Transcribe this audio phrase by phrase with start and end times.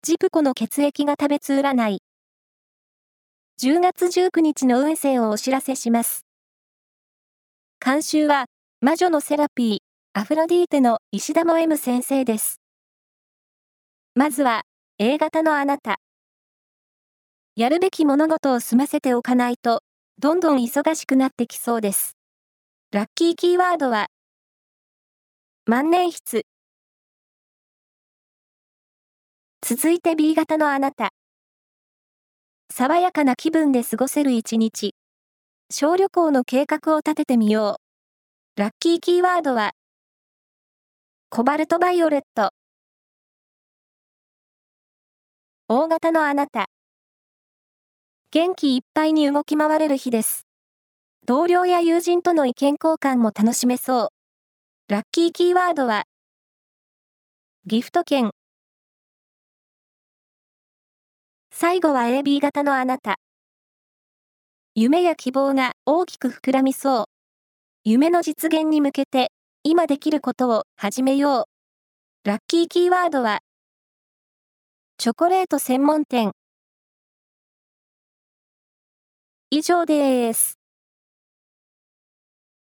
[0.00, 2.02] ジプコの血液が食べつ占い。
[3.60, 6.24] 10月19日の運勢をお知らせします。
[7.84, 8.46] 監修は、
[8.80, 9.78] 魔女のセラピー、
[10.12, 12.60] アフロディーテの石田も M 先生です。
[14.14, 14.62] まずは、
[14.98, 15.98] A 型のあなた。
[17.56, 19.82] やるべき物事を済ませておかないと、
[20.20, 22.16] どんどん忙しくなってきそうです。
[22.92, 24.06] ラッキーキーワードは、
[25.66, 26.44] 万年筆。
[29.70, 31.10] 続いて B 型のあなた。
[32.70, 34.94] 爽やかな気分で過ごせる一日。
[35.68, 37.78] 小旅行の計画を立ててみよ
[38.56, 38.58] う。
[38.58, 39.72] ラッキーキーワードは、
[41.28, 42.52] コバルトバイオレット。
[45.68, 46.70] 大型のあなた。
[48.30, 50.46] 元気いっぱいに動き回れる日です。
[51.26, 54.08] 同僚や友人との意見交換も楽しめそう。
[54.90, 56.04] ラッキーキーワードは、
[57.66, 58.30] ギフト券。
[61.60, 63.16] 最後は AB 型のあなた。
[64.76, 67.04] 夢や希望が大きく膨らみそう。
[67.82, 69.32] 夢の実現に向けて、
[69.64, 71.48] 今できることを始めよ
[72.22, 72.28] う。
[72.28, 73.40] ラッキーキーワードは、
[74.98, 76.30] チョコレート専門店。
[79.50, 80.57] 以上です。